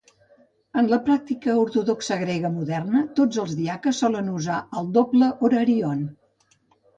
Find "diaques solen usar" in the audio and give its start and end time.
3.61-4.57